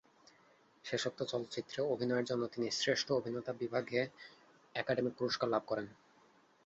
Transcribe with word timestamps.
শেষোক্ত 0.85 1.19
চলচ্চিত্রে 1.23 1.79
অভিনয়ের 1.93 2.25
জন্য 2.25 2.43
তিনি 2.47 2.67
শ্রেষ্ঠ 2.71 3.07
অভিনেতা 3.11 3.51
বিভাগে 3.53 4.01
একাডেমি 4.75 5.11
পুরস্কার 5.17 5.47
লাভ 5.49 5.63
করেন। 5.67 5.87